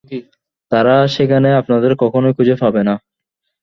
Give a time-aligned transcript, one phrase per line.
[0.71, 2.95] তারা সেখানে আপনাদের কখনই খুঁজে পাবে না।